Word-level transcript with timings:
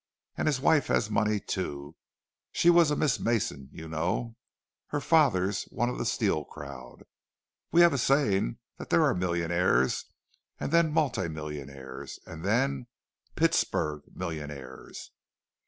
And 0.35 0.47
his 0.47 0.59
wife 0.59 0.87
has 0.87 1.11
money, 1.11 1.39
too—she 1.39 2.71
was 2.71 2.89
a 2.89 2.95
Miss 2.95 3.19
Mason, 3.19 3.69
you 3.71 3.87
know, 3.87 4.35
her 4.87 4.99
father's 4.99 5.65
one 5.65 5.89
of 5.89 5.99
the 5.99 6.07
steel 6.07 6.43
crowd. 6.43 7.03
We've 7.71 7.93
a 7.93 7.99
saying 7.99 8.57
that 8.79 8.89
there 8.89 9.03
are 9.05 9.13
millionaires, 9.13 10.05
and 10.59 10.71
then 10.71 10.91
multi 10.91 11.27
millionaires, 11.27 12.17
and 12.25 12.43
then 12.43 12.87
Pittsburg 13.35 14.05
millionaires. 14.11 15.11